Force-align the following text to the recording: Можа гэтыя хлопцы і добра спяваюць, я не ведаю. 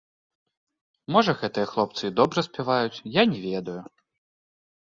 Можа 1.15 1.31
гэтыя 1.41 1.67
хлопцы 1.73 2.01
і 2.11 2.11
добра 2.21 2.39
спяваюць, 2.49 3.03
я 3.21 3.29
не 3.35 3.39
ведаю. 3.47 3.79